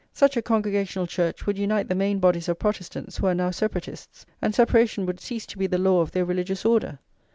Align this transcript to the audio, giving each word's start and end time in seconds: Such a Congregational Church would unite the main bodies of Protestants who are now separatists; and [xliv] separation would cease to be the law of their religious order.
Such 0.13 0.35
a 0.35 0.41
Congregational 0.41 1.05
Church 1.05 1.45
would 1.45 1.59
unite 1.59 1.87
the 1.87 1.93
main 1.93 2.17
bodies 2.17 2.49
of 2.49 2.57
Protestants 2.57 3.17
who 3.17 3.27
are 3.27 3.35
now 3.35 3.51
separatists; 3.51 4.25
and 4.41 4.51
[xliv] 4.51 4.55
separation 4.55 5.05
would 5.05 5.19
cease 5.19 5.45
to 5.45 5.59
be 5.59 5.67
the 5.67 5.77
law 5.77 6.01
of 6.01 6.09
their 6.11 6.25
religious 6.25 6.65
order. 6.65 6.97